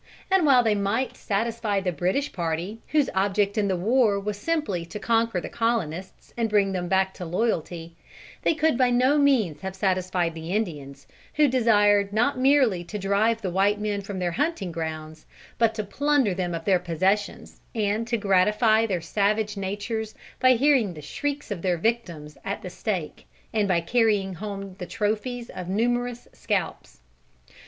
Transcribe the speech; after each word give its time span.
And 0.31 0.47
while 0.47 0.63
they 0.63 0.73
might 0.73 1.15
satisfy 1.15 1.79
the 1.79 1.91
British 1.91 2.33
party, 2.33 2.81
whose 2.87 3.07
object 3.13 3.55
in 3.55 3.67
the 3.67 3.75
war 3.75 4.19
was 4.19 4.35
simply 4.35 4.83
to 4.83 4.97
conquer 4.97 5.39
the 5.39 5.47
colonists 5.47 6.33
and 6.35 6.49
bring 6.49 6.71
them 6.71 6.87
back 6.87 7.13
to 7.13 7.23
loyalty, 7.23 7.95
they 8.41 8.55
could 8.55 8.79
by 8.79 8.89
no 8.89 9.19
means 9.19 9.61
have 9.61 9.75
satisfied 9.75 10.33
the 10.33 10.53
Indians, 10.53 11.05
who 11.35 11.47
desired 11.47 12.11
not 12.13 12.35
merely 12.39 12.83
to 12.83 12.97
drive 12.97 13.43
the 13.43 13.51
white 13.51 13.79
men 13.79 13.99
back 13.99 14.07
from 14.07 14.17
their 14.17 14.31
hunting 14.31 14.71
grounds, 14.71 15.27
but 15.59 15.75
to 15.75 15.83
plunder 15.83 16.33
them 16.33 16.55
of 16.55 16.65
their 16.65 16.79
possessions 16.79 17.61
and 17.75 18.07
to 18.07 18.17
gratify 18.17 18.87
their 18.87 19.01
savage 19.01 19.55
natures 19.55 20.15
by 20.39 20.53
hearing 20.53 20.95
the 20.95 21.01
shrieks 21.03 21.51
of 21.51 21.61
their 21.61 21.77
victims 21.77 22.39
at 22.43 22.63
the 22.63 22.71
stake 22.71 23.27
and 23.53 23.67
by 23.67 23.79
carrying 23.79 24.33
home 24.33 24.73
the 24.79 24.87
trophies 24.87 25.51
of 25.51 25.69
numerous 25.69 26.27
scalps. 26.33 27.01